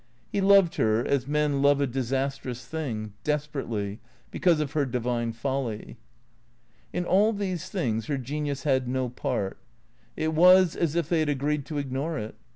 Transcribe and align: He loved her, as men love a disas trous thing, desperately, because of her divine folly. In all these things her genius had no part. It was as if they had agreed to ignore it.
He 0.31 0.41
loved 0.41 0.77
her, 0.77 1.05
as 1.05 1.27
men 1.27 1.61
love 1.61 1.79
a 1.79 1.85
disas 1.85 2.39
trous 2.41 2.65
thing, 2.65 3.13
desperately, 3.23 3.99
because 4.31 4.59
of 4.59 4.71
her 4.71 4.83
divine 4.83 5.31
folly. 5.31 5.99
In 6.91 7.05
all 7.05 7.31
these 7.33 7.69
things 7.69 8.07
her 8.07 8.17
genius 8.17 8.63
had 8.63 8.87
no 8.87 9.09
part. 9.09 9.59
It 10.17 10.33
was 10.33 10.75
as 10.75 10.95
if 10.95 11.07
they 11.07 11.19
had 11.19 11.29
agreed 11.29 11.67
to 11.67 11.77
ignore 11.77 12.17
it. 12.17 12.33